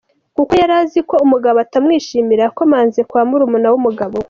[0.35, 4.19] Kuko yari aziko umugabo atamwishimira yakomanze kwa murumuna w’umugabo we.